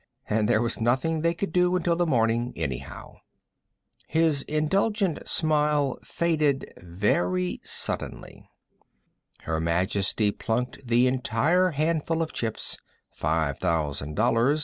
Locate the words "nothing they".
0.81-1.35